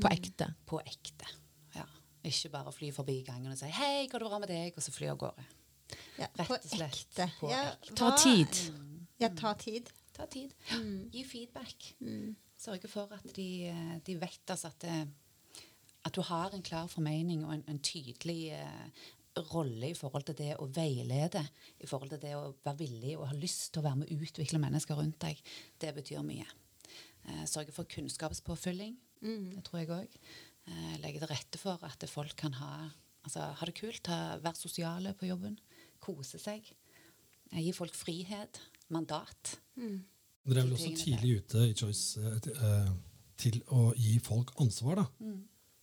[0.00, 0.48] På ekte.
[0.68, 1.28] På ekte.
[1.74, 1.86] Ja.
[2.28, 4.92] Ikke bare fly forbi gangen og si 'hei, går det bra med deg?' og så
[4.92, 5.44] fly av gårde.
[6.18, 6.92] Ja, Rett og slett.
[6.92, 7.30] ekte.
[7.40, 7.94] På Ja, ekte.
[7.94, 8.54] Ta tid.
[9.20, 9.90] Ja, ta tid.
[10.12, 10.52] Ta tid.
[11.12, 11.94] Gi feedback.
[12.00, 12.36] Mm.
[12.58, 15.08] Sørge for at de, eh, de vet altså at, det,
[16.04, 18.88] at du har en klar formening og en, en tydelig eh,
[19.52, 21.42] rolle i forhold til det å veilede,
[21.80, 24.26] i forhold til det å være villig og ha lyst til å være med å
[24.26, 25.40] utvikle mennesker rundt deg.
[25.80, 26.46] Det betyr mye.
[27.28, 28.96] Eh, sørge for kunnskapspåfylling.
[29.22, 30.16] Det tror jeg òg.
[30.66, 32.90] Eh, legge til rette for at folk kan ha,
[33.24, 35.58] altså, ha det kult, ha, være sosiale på jobben,
[36.02, 36.66] kose seg.
[37.52, 38.60] Eh, gi folk frihet,
[38.92, 39.56] mandat.
[40.42, 42.18] Dere er vel også tidlig ute i Choice
[43.42, 45.06] til å gi folk ansvar, da.
[45.22, 45.40] Mm.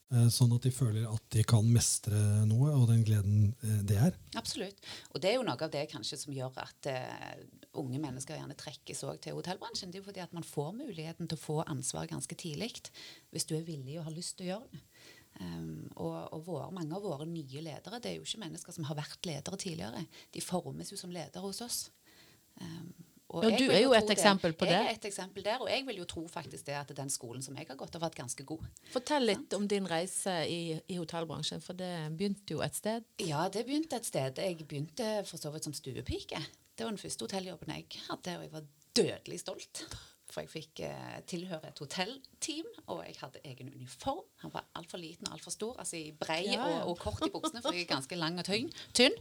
[0.10, 2.17] Eh, Sånn at de føler at de kan mestre
[2.50, 4.17] noe, og den gleden eh, det er.
[4.39, 4.82] Absolutt.
[5.13, 7.43] Og det er jo noe av det kanskje som gjør at uh,
[7.78, 9.91] unge mennesker gjerne trekkes til hotellbransjen.
[9.93, 12.72] Det er jo fordi at man får muligheten til å få ansvar ganske tidlig
[13.34, 14.82] hvis du er villig og har lyst til å gjøre det.
[15.39, 18.88] Um, og og våre, mange av våre nye ledere det er jo ikke mennesker som
[18.89, 20.04] har vært ledere tidligere.
[20.34, 21.80] De formes jo som ledere hos oss.
[22.60, 22.89] Um,
[23.30, 24.74] Ja, du er jo jo et eksempel på det.
[24.74, 27.44] Jeg er et eksempel der, og jeg vil jo tro faktisk det at den skolen
[27.46, 28.63] som jeg har gått, har vært ganske god.
[28.94, 33.06] Fortell litt om din reise i, i hotellbransjen, for det begynte jo et sted.
[33.26, 34.42] Ja, det begynte et sted.
[34.42, 36.42] Jeg begynte for så vidt som stuepike.
[36.74, 39.84] Det var den første hotelljobben jeg hadde, og jeg var dødelig stolt.
[40.30, 44.22] For jeg fikk eh, tilhøre et hotellteam, og jeg hadde egen uniform.
[44.44, 46.78] Han var altfor liten og altfor stor, altså i brei Ja, ja.
[46.84, 48.70] Og, og kort i buksene, for jeg er ganske lang og tynn.
[48.94, 49.18] tynn.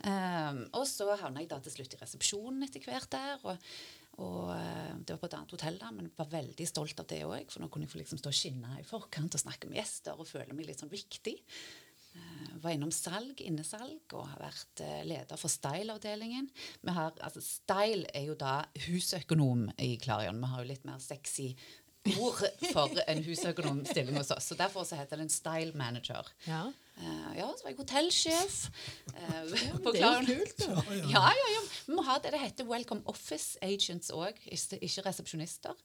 [0.00, 3.42] Um, og så havna jeg da til slutt i resepsjonen etter hvert der.
[3.46, 3.56] og
[4.20, 7.06] og eh, Det var på et annet hotell, da, men jeg var veldig stolt av
[7.08, 7.46] det òg.
[7.52, 10.18] For nå kunne jeg få liksom stå og skinne i forkant og snakke med gjester
[10.18, 11.36] og føle meg litt sånn viktig.
[12.14, 16.50] Eh, var innom salg, innesalg, og har vært eh, leder for Style-avdelingen.
[16.90, 20.42] Altså Style er jo da husøkonom i Klarion.
[20.42, 21.52] Vi har jo litt mer sexy
[22.16, 24.50] ord for en husøkonomstilling hos oss.
[24.50, 26.28] Så Derfor så heter det en Style Manager.
[26.46, 26.66] Ja.
[27.00, 28.56] Uh, ja, så var jeg hotellsjef.
[29.14, 29.52] Uh,
[29.84, 31.26] på det er jo kult, Ja, ja.
[31.32, 31.62] Ja, ja.
[31.86, 32.34] Vi må ha det.
[32.34, 35.76] Det heter Welcome Office Agents òg, ikke, ikke resepsjonister.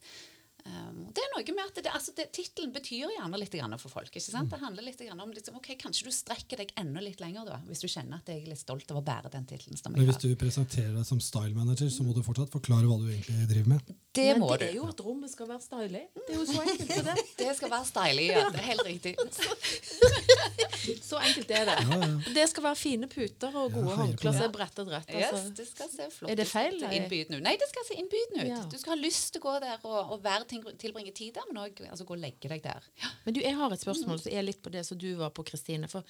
[0.65, 4.09] Um, det er noe med at det, altså det, Tittelen betyr gjerne litt for folk.
[4.09, 4.49] ikke sant?
[4.49, 7.83] Det handler litt om liksom, ok, Kanskje du strekker deg enda litt lenger, da, hvis
[7.83, 9.77] du kjenner at jeg er litt stolt av å bære den tittelen.
[9.93, 13.11] Men hvis du presenterer deg som style manager, så må du fortsatt forklare hva du
[13.11, 13.93] egentlig driver med.
[14.15, 14.65] Det Men må det du.
[14.71, 16.03] er jo at rommet skal være stylig.
[16.15, 17.17] Det er jo så enkelt for det.
[17.45, 18.45] Det skal være stylig, ja.
[18.49, 19.15] Det er helt riktig.
[21.09, 21.75] Så enkelt er det.
[21.85, 22.09] Ja, ja.
[22.37, 25.09] Det skal være fine puter og gode ja, håndklær som er brettet rett.
[25.15, 25.53] Yes, Altså.
[25.59, 26.51] det skal se flott Er det ut.
[26.51, 26.91] feil, Se?
[26.99, 27.45] Innbydende ut.
[27.47, 28.51] Nei, det skal se innbydende ut.
[28.53, 28.61] Ja.
[28.71, 31.47] Du skal ha lyst til å gå der og, og være, ting- tilbringe tid der,
[31.51, 32.87] men òg altså, gå og legge deg der.
[33.03, 33.11] Ja.
[33.25, 35.43] Men du, jeg har et spørsmål som er litt på det som du var på,
[35.47, 35.87] Kristine.
[35.91, 36.03] For,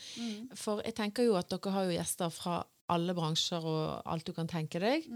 [0.55, 2.61] for jeg tenker jo at dere har jo gjester fra
[2.93, 5.07] alle bransjer og alt du kan tenke deg.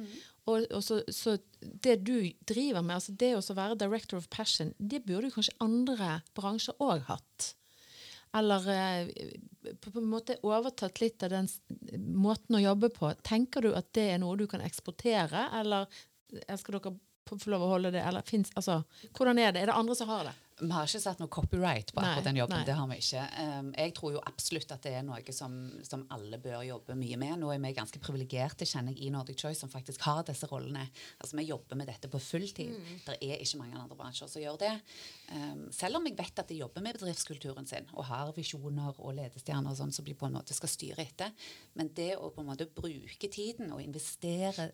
[0.49, 2.15] Og, og så, så det du
[2.49, 6.73] driver med, altså det å være director of passion, det burde jo kanskje andre bransjer
[6.81, 7.51] òg hatt.
[8.37, 9.07] Eller eh,
[9.81, 11.49] på, en måte overtatt litt av den
[12.13, 13.11] måten å jobbe på.
[13.25, 15.89] Tenker du at det er noe du kan eksportere, eller
[16.29, 16.93] skal dere
[17.29, 18.03] få lov å holde det?
[18.05, 18.81] Eller finnes, altså,
[19.17, 19.63] hvordan er det?
[19.63, 20.35] Er det andre som har det?
[20.59, 22.57] Vi har ikke satt noe copyright på akkurat den jobben.
[22.59, 22.67] nei.
[22.67, 23.23] det har vi ikke.
[23.39, 25.55] Um, jeg tror jo absolutt at det er noe som,
[25.87, 27.37] som alle bør jobbe mye med.
[27.39, 30.83] Nå er vi ganske privilegerte kjenner jeg, i Nordic Choice som faktisk har disse rollene.
[31.19, 32.75] Altså Vi jobber med dette på fulltid.
[33.05, 34.73] Det er ikke mange andre bransjer som gjør det.
[35.31, 39.15] Um, selv om jeg vet at de jobber med bedriftskulturen sin og har visjoner og
[39.15, 41.33] ledestjerner og sånn som de på en måte skal styre etter.
[41.79, 44.71] Men det å på en måte bruke tiden og investere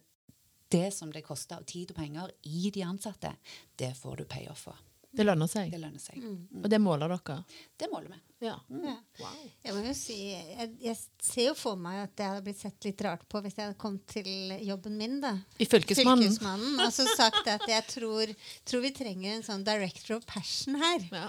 [0.73, 3.31] det som det koster av tid og penger i de ansatte,
[3.77, 4.81] det får du payoff for.
[5.15, 5.71] Det lønner seg.
[5.71, 6.21] Det lønner seg.
[6.62, 7.38] Og det måler dere?
[7.80, 8.19] Det måler vi.
[8.43, 8.58] Ja.
[8.69, 8.93] Ja.
[9.21, 9.43] Wow.
[9.63, 12.84] Jeg må jo si, jeg, jeg ser jo for meg at det hadde blitt sett
[12.86, 14.28] litt rart på hvis jeg hadde kommet til
[14.67, 15.15] jobben min.
[15.23, 15.32] da.
[15.58, 16.28] I Fylkesmannen.
[16.28, 18.34] Fylkesmannen og så sagt at jeg tror,
[18.67, 21.08] tror vi trenger en sånn director of passion her.
[21.15, 21.28] Ja.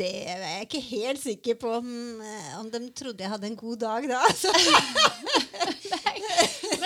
[0.00, 1.90] Det er jeg ikke helt sikker på om,
[2.58, 4.24] om de trodde jeg hadde en god dag da.
[4.26, 4.50] Altså.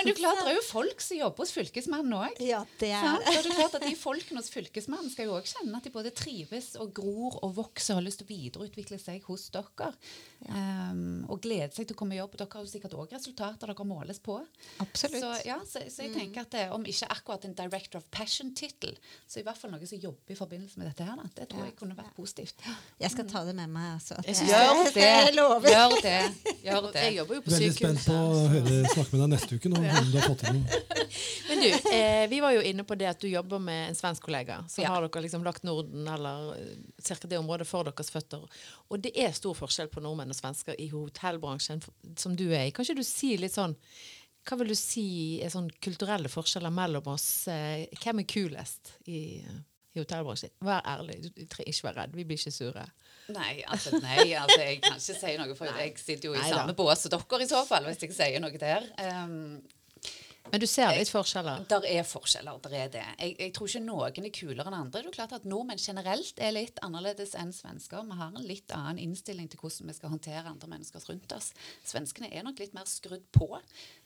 [0.01, 2.41] Men du klart, det er jo folk som jobber hos Fylkesmannen òg.
[2.43, 3.21] Ja, det Sant?
[3.25, 5.87] er Og det er klart at De folkene hos Fylkesmannen skal jo også kjenne at
[5.87, 9.49] de både trives og gror og vokser og har lyst til å videreutvikle seg hos
[9.53, 9.91] dere.
[10.49, 12.33] Um, og gleder seg til å komme i jobb.
[12.39, 14.39] Dere har jo sikkert òg resultater dere måles på.
[14.81, 15.21] Absolutt.
[15.21, 18.95] Så, ja, så, så jeg tenker at det, om ikke akkurat en Director of Passion-tittel,
[19.29, 21.19] så i hvert fall noe som jobber i forbindelse med dette her.
[21.21, 21.29] Da.
[21.37, 22.65] Det tror jeg kunne vært positivt.
[23.01, 23.99] Jeg skal ta det med meg.
[23.99, 24.17] Altså.
[24.25, 25.09] Jeg Gjør det!
[25.21, 25.69] Jeg lover.
[25.69, 26.17] Gjør det.
[26.65, 27.03] Gjør det.
[27.05, 27.61] Jeg jobber jo på sykehus.
[27.61, 29.81] Veldig spent på å høre, snakke med deg neste uke nå,
[30.11, 30.79] du har fått til noe.
[31.49, 34.23] Men du, eh, vi var jo inne på det at du jobber med en svensk
[34.23, 34.61] kollega.
[34.71, 34.93] Så Ja.
[34.93, 38.45] har dere liksom lagt Norden eller eh, cirka det området for deres føtter.
[38.89, 41.83] Og det er stor forskjell på nordmenn og svensker i hotellbransjen
[42.17, 42.71] som du er i.
[42.71, 43.75] Kan ikke du si litt sånn
[44.47, 45.03] Hva vil du si
[45.45, 47.47] er sånn kulturelle forskjeller mellom oss?
[47.51, 49.37] Eh, hvem er kulest i,
[49.93, 50.49] i hotellbransjen?
[50.65, 51.19] Vær ærlig.
[51.27, 52.15] Du, trenger ikke være redd.
[52.17, 52.87] Vi blir ikke sure.
[53.31, 56.49] Nei, altså, nei, altså jeg kan ikke si noe, for jeg sitter jo i nei,
[56.49, 58.89] samme bås som dere i så fall, hvis jeg sier noe der.
[59.05, 59.61] Um,
[60.51, 61.65] Men du ser litt forskjeller.
[61.69, 63.03] der er forskjeller, der er det.
[63.19, 64.91] Jeg, jeg tror ikke noen er kulere enn andre.
[64.97, 68.03] Det er jo klart at Nordmenn generelt er litt annerledes enn svensker.
[68.09, 71.51] Vi har en litt annen innstilling til hvordan vi skal håndtere andre mennesker rundt oss.
[71.87, 73.47] Svenskene er nok litt mer skrudd på.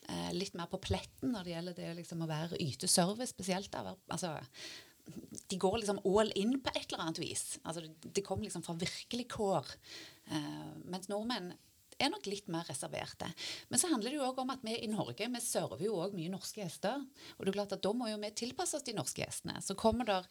[0.09, 3.71] Eh, litt mer på pletten når det gjelder det liksom, å være yte service, spesielt.
[3.73, 3.95] Da.
[4.13, 4.35] Altså,
[5.49, 7.57] de går liksom all in på et eller annet vis.
[7.63, 9.65] Altså, det- de kommer liksom fra virkelig kår.
[10.29, 11.53] Eh, mens nordmenn
[11.97, 13.29] er nok litt mer reserverte.
[13.69, 16.15] Men så handler det jo òg om at vi i Norge vi server jo òg
[16.17, 17.01] mye norske gjester.
[17.37, 19.57] Og det er klart at da må jo vi tilpasse oss de norske gjestene.
[19.63, 20.29] Så kommer der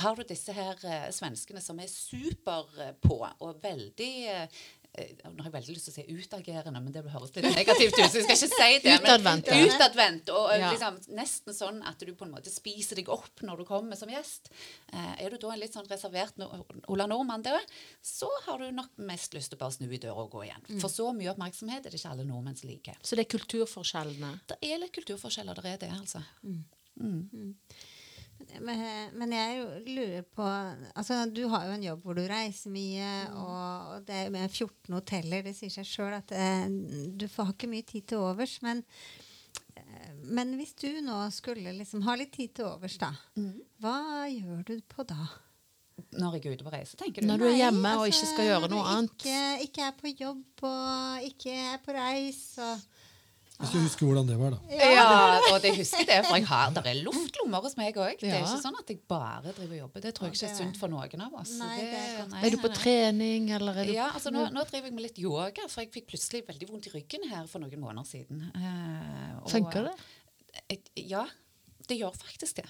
[0.00, 5.40] har du disse her eh, svenskene som er super eh, på og veldig eh, Nå
[5.40, 8.20] har jeg veldig lyst til å si utagerende, men det høres litt negativt ut, så
[8.20, 8.96] jeg skal ikke si det.
[9.00, 9.46] Utadvendt.
[9.48, 10.72] Utadvendt, og eh, Ja.
[10.74, 14.12] liksom, nesten sånn at du på en måte spiser deg opp når du kommer som
[14.12, 14.50] gjest.
[14.92, 16.50] Eh, er du da en litt sånn reservert no
[16.92, 17.56] Ola Nordmann, da,
[18.04, 20.60] så har du nok mest lyst til å bare snu i døra og gå igjen.
[20.68, 20.80] Mm.
[20.84, 23.00] For så mye oppmerksomhet er det ikke alle nordmenn som liker.
[23.00, 24.34] Så det er kulturforskjellene.
[24.52, 26.20] Det er litt kulturforskjeller, det er det, altså.
[26.44, 26.66] Men,
[28.62, 33.92] men jeg lurer på altså Du har jo en jobb hvor du reiser mye, og,
[33.96, 35.44] og det er med 14 hoteller.
[35.46, 36.66] Det sier seg sjøl at eh,
[37.18, 38.58] du får ikke mye tid til overs.
[38.64, 38.82] Men,
[39.76, 43.12] eh, men hvis du nå skulle liksom ha litt tid til overs, da,
[43.82, 45.30] hva gjør du på da?
[46.12, 47.28] Når jeg er ute på reise, tenker du?
[47.28, 49.16] Når du er Nei, hjemme og altså, ikke skal gjøre noe annet.
[49.16, 53.01] Ikke, ikke er på jobb og ikke er på reis og
[53.62, 54.58] Hvis du husker hvordan det var, da.
[54.74, 55.02] Ja,
[55.52, 58.16] og det husker jeg det, for jeg har, der er luftlommer hos meg òg.
[58.18, 60.02] Det er ikke sånn at jeg bare driver og jobber.
[60.02, 61.52] Det tror jeg ikke er sunt for noen av oss.
[61.60, 64.64] Nei, det er nei, Er du på trening, eller er du Ja, altså nå, nå
[64.66, 67.62] driver jeg med litt yoga, for jeg fikk plutselig veldig vondt i ryggen her for
[67.62, 68.42] noen måneder siden.
[68.50, 70.78] Eh, og- Funker det?
[71.06, 71.22] Ja,
[71.88, 72.66] det gjør faktisk det.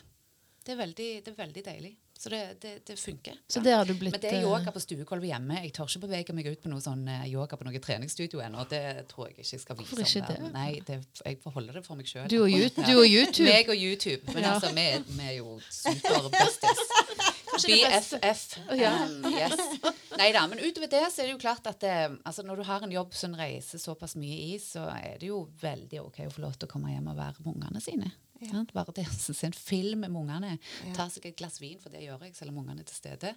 [0.65, 1.97] Det er veldig, det er veldig deilig.
[2.23, 3.39] Så det, det, det funker.
[3.51, 5.57] Så det har du blitt Men det er eh, yoga på stuegulvet hjemme.
[5.65, 8.63] Jeg tør ikke bevege meg ut på noe sånn eh, yoga på noe treningsstudio ennå.
[8.71, 10.53] Det tror jeg ikke jeg skal vise Hvorfor ikke det?
[10.55, 12.29] Nei, det, jeg får holde det for meg sjøl.
[12.31, 13.49] Du og YouTube.
[13.49, 14.23] Meg og YouTube.
[14.37, 14.55] Men Ja.
[14.55, 14.87] altså, vi,
[15.19, 16.87] vi er jo super besties.
[17.67, 18.47] BFF.
[18.79, 18.95] Ja.
[19.03, 19.59] Um, yes.
[20.17, 22.69] Nei da, men utover det så er det jo klart at det, altså når du
[22.71, 26.33] har en jobb som reiser såpass mye i, så er det jo veldig OK å
[26.33, 28.15] få lov til å komme hjem og være med ungene sine.
[28.51, 28.73] Sant?
[28.75, 30.59] Bare det å se en film med ungene.
[30.87, 30.93] Ja.
[30.97, 33.35] Ta seg et glass vin, for det gjør jeg selv om ungene er til stede.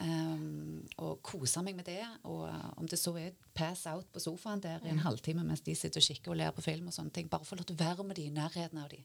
[0.00, 2.00] Um, og kose meg med det.
[2.24, 5.60] Og uh, om det så er pass out på sofaen der i en halvtime mens
[5.66, 7.28] de sitter og kikker og ler på film og sånne ting.
[7.30, 9.02] Bare få lov til å være med de i nærheten av de.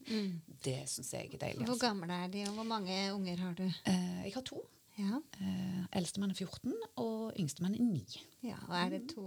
[0.64, 1.66] Det syns jeg er deilig.
[1.66, 1.88] Hvor Altså.
[1.90, 3.66] gamle er de, og hvor mange unger har du?
[3.66, 4.64] Uh, jeg har to.
[4.96, 6.72] Ja, Uh, Eldstemann er 14,
[7.04, 8.20] og yngstemann er 9.
[8.48, 9.26] ja Og er det to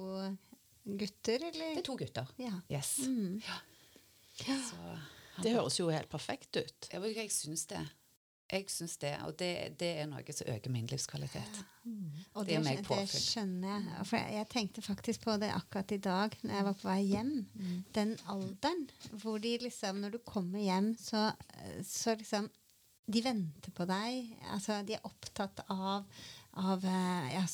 [0.88, 1.74] gutter, eller?
[1.74, 2.30] Det er to gutter.
[2.40, 2.54] Ja.
[2.72, 2.94] Yes.
[3.04, 3.42] Mm.
[3.44, 4.56] Ja.
[4.64, 4.96] Så,
[5.42, 6.90] Det høres jo helt perfekt ut.
[6.92, 7.84] Jeg, jeg syns det.
[8.48, 11.58] Jeg syns det, og det, det er noe som øker min livskvalitet.
[12.32, 14.06] Og Det det, er det skjønner jeg.
[14.08, 17.02] For jeg, jeg tenkte faktisk på det akkurat i dag når jeg var på vei
[17.10, 17.34] hjem.
[17.96, 18.86] Den alderen
[19.20, 21.28] hvor de liksom Når du kommer hjem, så,
[21.84, 22.48] så liksom
[23.08, 24.32] De venter på deg.
[24.54, 26.08] Altså, de er opptatt av
[26.58, 27.44] av eh, ja,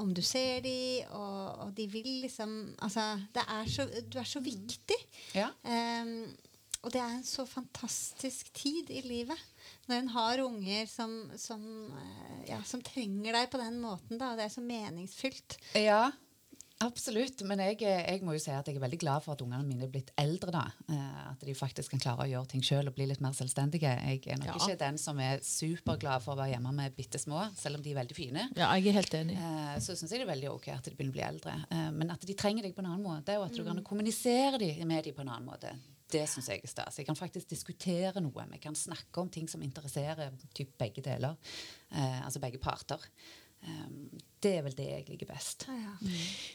[0.00, 2.54] om du ser dem, og, og de vil liksom
[2.84, 4.98] Altså, det er så, du er så viktig.
[5.36, 5.50] Ja.
[5.68, 6.30] Ehm,
[6.84, 9.40] og det er en så fantastisk tid i livet.
[9.88, 11.62] Når en har unger som, som,
[11.96, 14.18] eh, ja, som trenger deg på den måten.
[14.20, 15.58] Da, og det er så meningsfylt.
[15.80, 16.10] ja,
[16.84, 17.40] absolutt.
[17.48, 19.86] Men jeg, jeg må jo si at jeg er veldig glad for at ungene mine
[19.86, 20.52] er blitt eldre.
[20.52, 20.64] da.
[20.92, 23.88] Eh, At de faktisk kan klare å gjøre ting sjøl og bli litt mer selvstendige.
[24.04, 24.58] Jeg er nok Ja.
[24.58, 27.94] ikke den som er superglad for å være hjemme med bitte små, selv om de
[27.94, 28.44] er veldig fine.
[28.58, 29.38] Ja, jeg er helt enig.
[29.38, 31.56] Eh, så syns jeg det er veldig ok at de begynner å bli eldre.
[31.70, 34.60] Eh, men at de trenger deg på en annen måte, og at du kan kommunisere
[34.84, 35.72] med dem på en annen måte,
[36.14, 36.98] det syns jeg er stas.
[37.00, 38.48] Jeg kan faktisk diskutere noe.
[38.52, 41.34] Vi kan snakke om ting som interesserer typ begge deler.
[41.90, 43.02] Eh, altså begge parter.
[43.64, 44.10] Um,
[44.44, 45.62] det er vel det jeg liker best.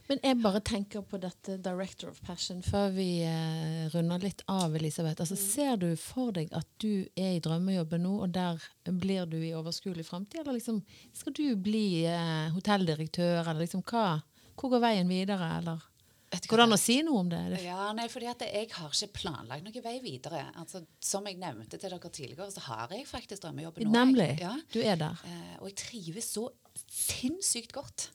[0.05, 4.75] Men jeg bare tenker på dette Director of Passion før vi eh, runder litt av,
[4.77, 5.23] Elisabeth.
[5.23, 9.39] Altså, Ser du for deg at du er i drømmejobben nå, og der blir du
[9.41, 10.43] i overskuelig framtid?
[10.43, 10.83] Eller liksom,
[11.17, 14.19] skal du bli eh, hotelldirektør, eller liksom hva?
[14.59, 15.88] Hvor går veien videre, eller?
[16.29, 17.39] Vet ikke Går det an å si noe om det?
[17.63, 20.43] Ja, nei, fordi at jeg har ikke planlagt noen vei videre.
[20.61, 23.93] Altså, som jeg nevnte til dere tidligere, så har jeg faktisk drømmejobb nå.
[23.95, 24.29] Nemlig.
[24.43, 24.53] Ja.
[24.69, 25.23] Du er der.
[25.25, 26.45] Eh, og jeg trives så
[26.85, 28.11] sinnssykt godt.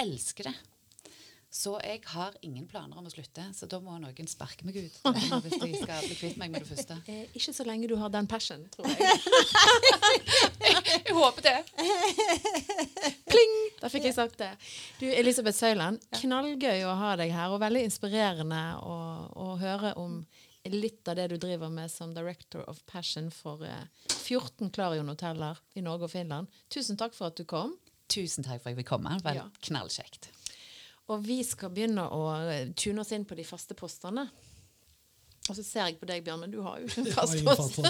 [0.00, 0.54] Elsker det.
[1.54, 4.96] Så jeg har ingen planer om å slutte, så da må noen sparke meg ut.
[5.06, 6.96] Hvis de skal bli kvitt meg med det første.
[7.14, 8.98] Eh, ikke så lenge du har den passion, tror jeg.
[11.04, 11.54] Jeg håper det.
[13.30, 13.54] Pling!
[13.80, 14.48] Da fikk jeg sagt det.
[14.98, 18.96] Du, Elisabeth Søyland, knallgøy å ha deg her, og veldig inspirerende å,
[19.44, 20.22] å høre om
[20.72, 25.84] litt av det du driver med som Director of Passion for eh, 14 Klarion-hoteller i
[25.84, 26.50] Norge og Finland.
[26.72, 27.76] Tusen takk for at du kom.
[28.10, 29.14] Tusen takk for at jeg fikk komme.
[29.20, 29.50] Det var Ja.
[29.68, 30.32] knallkjekt.
[31.12, 34.24] Og vi skal begynne å eh, tune oss inn på de faste postene.
[35.44, 37.80] Og så ser jeg på deg, Bjørn, men du har jo ikke en fast post.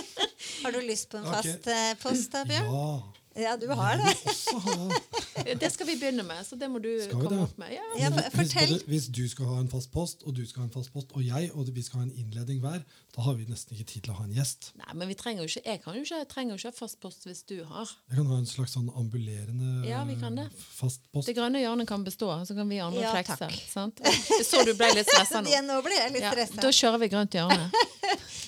[0.64, 1.42] Har du lyst på en okay.
[1.42, 2.70] fast eh, post da, Bjørn?
[2.72, 3.23] Ja.
[3.36, 4.14] Ja, du har det.
[5.60, 7.38] Det skal vi begynne med, så det må du komme det?
[7.42, 7.72] opp med.
[7.74, 7.82] Ja.
[7.98, 10.66] Ja, for- hvis, både, hvis du skal ha en fast post, og du skal ha
[10.68, 12.84] en fast post, og jeg, og vi skal ha en innledning hver,
[13.16, 14.70] da har vi nesten ikke tid til å ha en gjest.
[14.78, 17.00] Nei, men vi trenger jo ikke, jeg kan jo ikke, trenger jo ikke ha fast
[17.02, 17.90] post hvis du har.
[18.10, 20.46] Jeg kan ha en slags sånn ambulerende Ja, vi kan det.
[20.78, 21.26] fast post.
[21.28, 23.50] Det grønne hjørnet kan bestå, så kan vi andre Ja, flekse.
[23.74, 24.00] Sant?
[24.46, 25.50] Så du ble litt stressa nå.
[25.50, 26.62] Ja, nå ble jeg litt Ja, stressa.
[26.62, 27.66] da kjører vi grønt hjørne.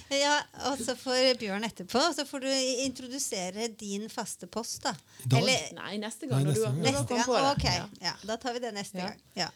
[0.07, 0.37] Ja,
[0.71, 2.51] og så får Bjørn etterpå, og så får du
[2.85, 4.93] introdusere din faste post, da.
[5.27, 5.37] I?
[5.39, 6.43] Eller Nei, neste gang.
[6.45, 6.93] Nei, neste gang, når du ja.
[6.93, 7.25] neste gang.
[7.27, 7.39] på.
[7.53, 7.87] Ok, Ja.
[8.01, 9.07] ja, da tar vi det neste Ja.
[9.09, 9.21] gang.
[9.35, 9.49] Ja.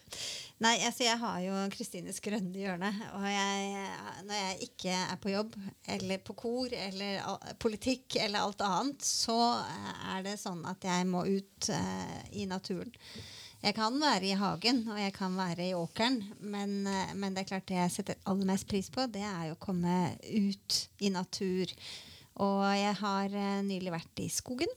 [0.61, 3.85] Nei, altså jeg har jo Kristines grønne hjørne, og jeg,
[4.27, 5.55] når jeg ikke er på jobb,
[5.89, 10.85] eller på kor, eller al- politikk, eller alt annet, så eh, er det sånn at
[10.85, 12.93] jeg må ut uh, i naturen.
[13.63, 17.41] Jeg kan være i hagen, og jeg kan være i åkeren, men, eh, men det
[17.43, 19.97] er klart det jeg setter aller mest pris på, det er jo å komme
[20.29, 21.73] ut i natur.
[22.41, 23.33] Og jeg har
[23.65, 24.69] nylig vært i skogen.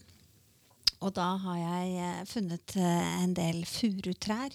[1.04, 4.54] Og da har jeg eh, funnet eh, en del furutrær.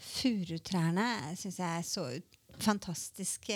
[0.00, 1.06] Furutrærne
[1.38, 2.06] syns jeg er så
[2.60, 3.48] fantastisk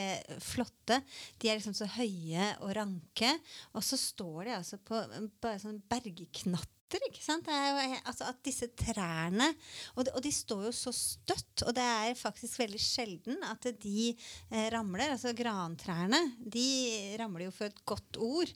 [0.43, 0.99] flotte.
[1.39, 3.31] De er liksom så høye og ranke.
[3.77, 5.79] Og så står de altså på eh, bare sånn
[6.91, 7.09] bergknatter.
[7.09, 7.47] Ikke sant?
[7.49, 9.53] Jo, eh, altså at disse trærne
[9.97, 13.67] og de, og de står jo så støtt, og det er faktisk veldig sjelden at
[13.83, 14.15] de
[14.51, 15.13] eh, ramler.
[15.15, 18.53] Altså grantrærne, de ramler jo for et godt ord.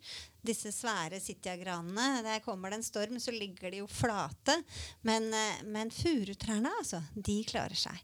[0.48, 2.22] Disse svære sitiagranene.
[2.22, 4.62] der kommer det en storm, så ligger de jo flate.
[5.02, 7.98] Men, eh, men furutrærne, altså, de klarer seg.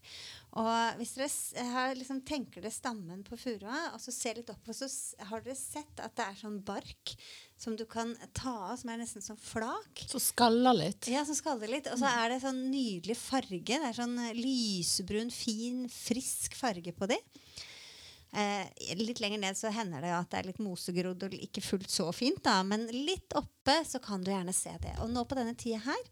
[0.55, 4.69] Og hvis dere har, liksom, tenker dere stammen på furua, og så ser litt opp,
[4.71, 4.87] og så
[5.31, 7.15] har dere sett at det er sånn bark
[7.61, 10.05] som du kan ta av, som er nesten som flak.
[10.11, 11.09] Som skaller litt.
[11.12, 11.88] Ja, som skaller litt.
[11.93, 13.62] Og så er det sånn nydelig farge.
[13.64, 17.19] Det er sånn eh, lysebrun, fin, frisk farge på de.
[18.35, 21.93] Eh, litt lenger ned så hender det at det er litt mosegrodd og ikke fullt
[21.93, 22.59] så fint, da.
[22.67, 24.97] Men litt oppe så kan du gjerne se det.
[25.05, 26.03] Og nå på denne tida her,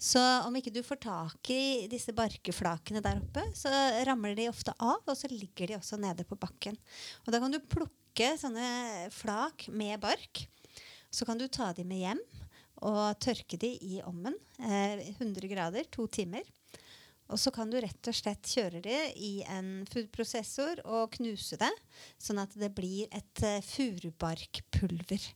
[0.00, 3.70] så om ikke du får tak i disse barkeflakene der oppe, så
[4.08, 6.78] ramler de ofte av, og så ligger de også nede på bakken.
[7.26, 10.46] Og da kan du plukke sånne flak med bark.
[11.10, 12.22] Så kan du ta de med hjem
[12.86, 14.36] og tørke de i ovnen.
[14.62, 16.46] Eh, 100 grader, to timer.
[17.30, 21.70] Og så kan du rett og slett kjøre det i en foodprosessor og knuse det,
[22.18, 25.28] sånn at det blir et eh, furubarkpulver.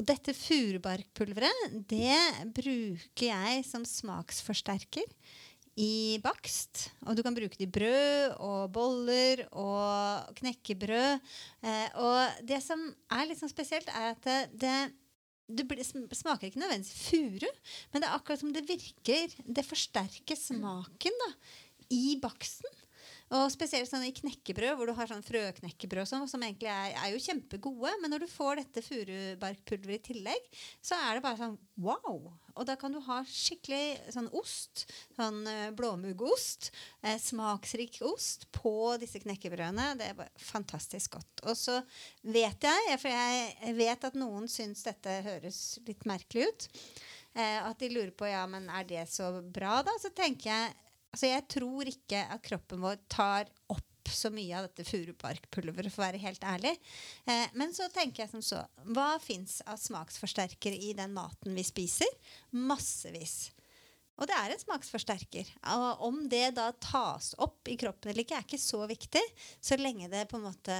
[0.00, 2.16] Og dette furubarkpulveret, det
[2.56, 5.06] bruker jeg som smaksforsterker
[5.80, 6.90] i bakst.
[7.06, 11.22] Og du kan bruke det i brød og boller og knekkebrød.
[11.64, 12.82] Eh, og det som
[13.12, 14.76] er litt sånn spesielt, er at det, det
[15.52, 15.66] det
[16.16, 17.48] smaker ikke nødvendigvis furu,
[17.92, 21.28] men det er akkurat som det virker Det forsterker smaken da,
[21.92, 22.70] i baksten.
[23.32, 27.14] Og spesielt sånn i knekkebrød, hvor du har sånn frøknekkebrød sånn, som egentlig er, er
[27.14, 27.94] jo kjempegode.
[28.02, 30.48] Men når du får dette furubarkpulveret i tillegg,
[30.84, 32.28] så er det bare sånn wow!
[32.52, 34.84] Og da kan du ha skikkelig sånn ost,
[35.16, 36.68] sånn eh, blåmuggost,
[37.00, 39.94] eh, smaksrik ost, på disse knekkebrødene.
[39.96, 41.46] Det er fantastisk godt.
[41.46, 41.78] Og så
[42.20, 46.68] vet jeg, for jeg vet at noen syns dette høres litt merkelig ut,
[47.32, 49.96] eh, at de lurer på ja, men er det så bra, da?
[50.02, 50.76] Så tenker jeg
[51.12, 56.02] Altså, jeg tror ikke at kroppen vår tar opp så mye av dette furubarkpulveret, for
[56.02, 56.72] å være helt ærlig.
[57.28, 58.62] Eh, men så tenker jeg som så
[58.96, 62.08] Hva fins av smaksforsterkere i den maten vi spiser?
[62.50, 63.52] Massevis.
[64.20, 65.48] Og det er en smaksforsterker.
[65.74, 69.22] Og om det da tas opp i kroppen eller ikke, er ikke så viktig,
[69.60, 70.76] så lenge det på en måte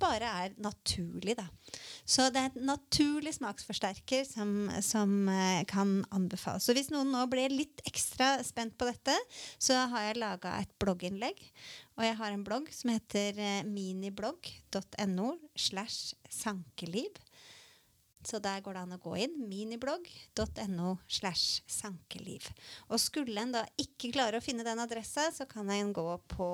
[0.00, 1.46] bare er naturlig, da.
[2.08, 6.66] Så det er et naturlig smaksforsterker som, som eh, kan anbefales.
[6.66, 9.14] Så hvis noen nå ble litt ekstra spent på dette,
[9.60, 11.40] så har jeg laga et blogginnlegg.
[11.98, 17.20] Og jeg har en blogg som heter eh, miniblogg.no slash sankeliv.
[18.26, 19.36] Så der går det an å gå inn.
[19.48, 22.50] Miniblogg.no slash sankeliv.
[22.92, 26.48] Og skulle en da ikke klare å finne den adressa, så kan en gå på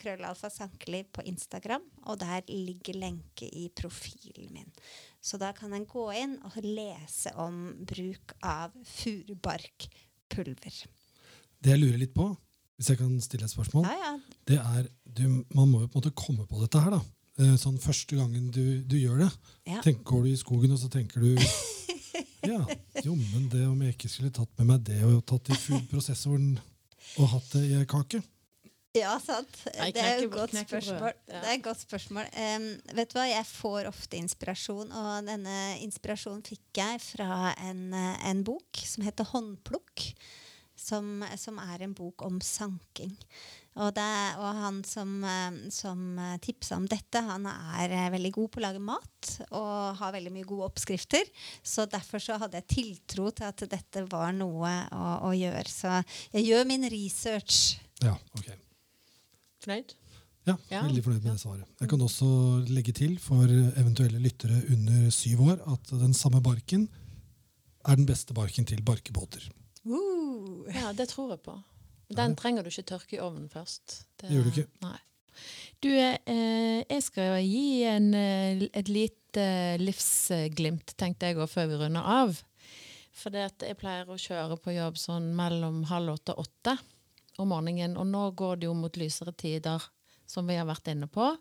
[0.00, 4.72] krøllalfa sankeliv på Instagram, og der ligger lenke i profilen min.
[5.20, 10.84] Så da kan en gå inn og lese om bruk av furubarkpulver.
[11.60, 12.30] Det jeg lurer litt på,
[12.80, 14.12] hvis jeg kan stille et spørsmål, Ja, ja.
[14.48, 17.02] det er du, Man må jo på en måte komme på dette her, da.
[17.40, 19.30] Eh, Sånn første gangen du, du gjør det.
[19.70, 19.80] Ja.
[19.84, 21.34] Tenker, går du i skogen, og så tenker du
[22.50, 22.60] Ja,
[23.04, 26.54] jo, men det om jeg ikke skulle tatt med meg det og tatt i foodprosessoren
[27.20, 28.22] og hatt det i ei kake
[28.96, 29.60] Ja, sant.
[29.66, 31.12] Det er et godt spørsmål.
[31.28, 32.30] Det er et godt spørsmål.
[32.32, 32.64] Um,
[32.96, 38.42] vet du hva, jeg får ofte inspirasjon, og denne inspirasjonen fikk jeg fra en, en
[38.46, 40.08] bok som heter Håndplukk.
[40.80, 43.12] Som, som er en bok om sanking.
[43.78, 44.06] Og, det,
[44.42, 48.58] og han som, eh, som eh, tipsa om dette, han er eh, veldig god på
[48.58, 51.30] å lage mat og har veldig mye gode oppskrifter.
[51.62, 55.70] Så derfor så hadde jeg tiltro til at dette var noe å, å gjøre.
[55.70, 56.00] Så
[56.34, 57.78] jeg gjør min research.
[58.02, 58.50] Ja, ok.
[59.62, 59.96] Fornøyd?
[60.48, 61.66] Ja, Ja, Veldig fornøyd med det svaret.
[61.78, 62.26] Jeg kan også
[62.72, 66.88] legge til for eventuelle lyttere under syv år at den samme barken
[67.86, 69.44] er den beste barken til barkebåter.
[69.86, 70.66] Uh.
[70.74, 71.54] Ja, det tror jeg på.
[72.16, 74.04] Den trenger du ikke tørke i ovnen først.
[74.20, 74.68] Det gjør du ikke.
[74.82, 74.98] Nei.
[75.80, 79.44] Du, eh, jeg skal gi en, eh, et lite
[79.80, 82.42] livsglimt, tenkte jeg òg, før vi runder av.
[83.16, 86.76] For jeg pleier å kjøre på jobb sånn mellom halv åtte og åtte
[87.38, 87.96] om morgenen.
[87.96, 89.82] Og nå går det jo mot lysere tider,
[90.26, 91.32] som vi har vært inne på.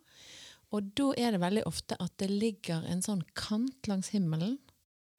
[0.76, 4.60] Og da er det veldig ofte at det ligger en sånn kant langs himmelen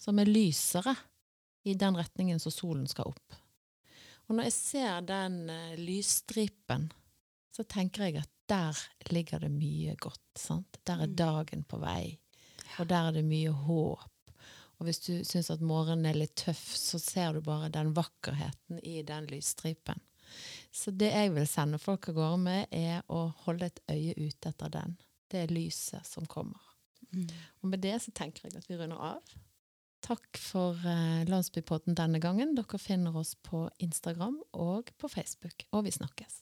[0.00, 0.94] som er lysere
[1.66, 3.40] i den retningen som solen skal opp.
[4.30, 6.86] Og når jeg ser den uh, lysstripen,
[7.50, 8.78] så tenker jeg at der
[9.10, 10.22] ligger det mye godt.
[10.38, 10.78] Sant?
[10.86, 11.16] Der er mm.
[11.18, 12.14] dagen på vei,
[12.78, 14.06] og der er det mye håp.
[14.78, 18.78] Og hvis du syns at morgenen er litt tøff, så ser du bare den vakkerheten
[18.86, 19.98] i den lysstripen.
[20.70, 24.54] Så det jeg vil sende folk av gårde med, er å holde et øye ute
[24.54, 24.94] etter den.
[25.30, 26.62] Det er lyset som kommer.
[27.10, 27.26] Mm.
[27.60, 29.34] Og med det så tenker jeg at vi runder av.
[30.00, 32.54] Takk for uh, Landsbypodden denne gangen.
[32.56, 35.66] Dere finner oss på Instagram og på Facebook.
[35.72, 36.40] Og vi snakkes.